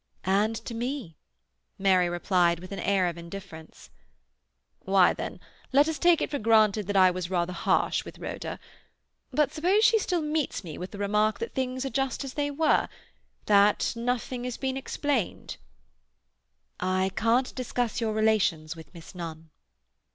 "And 0.25 0.55
to 0.65 0.73
me," 0.73 1.15
Mary 1.77 2.09
replied 2.09 2.59
with 2.59 2.71
an 2.71 2.79
air 2.79 3.05
of 3.05 3.19
indifference. 3.19 3.91
"Well, 4.83 5.13
then, 5.13 5.39
let 5.71 5.87
us 5.87 5.99
take 5.99 6.23
it 6.23 6.31
for 6.31 6.39
granted 6.39 6.87
that 6.87 6.97
I 6.97 7.11
was 7.11 7.29
rather 7.29 7.53
harsh 7.53 8.03
with 8.03 8.17
Rhoda. 8.17 8.59
But 9.31 9.53
suppose 9.53 9.85
she 9.85 9.99
still 9.99 10.23
meets 10.23 10.63
me 10.63 10.75
with 10.79 10.89
the 10.89 10.97
remark 10.97 11.37
that 11.37 11.53
things 11.53 11.85
are 11.85 11.91
just 11.91 12.23
as 12.23 12.33
they 12.33 12.49
were—that 12.49 13.93
nothing 13.95 14.43
has 14.45 14.57
been 14.57 14.75
explained?" 14.75 15.57
"I 16.79 17.11
can't 17.15 17.53
discuss 17.53 18.01
your 18.01 18.13
relations 18.13 18.75
with 18.75 18.91
Miss 18.95 19.13
Nunn." 19.13 19.51